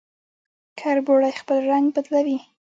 [0.79, 2.39] کربوړی خپل رنګ بدلوي